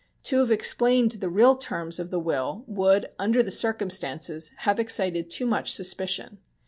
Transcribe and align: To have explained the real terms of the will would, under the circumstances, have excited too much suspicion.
To 0.23 0.39
have 0.39 0.49
explained 0.49 1.11
the 1.11 1.29
real 1.29 1.55
terms 1.55 1.99
of 1.99 2.09
the 2.09 2.19
will 2.19 2.63
would, 2.65 3.05
under 3.19 3.43
the 3.43 3.51
circumstances, 3.51 4.51
have 4.65 4.79
excited 4.79 5.29
too 5.29 5.45
much 5.45 5.71
suspicion. 5.73 6.39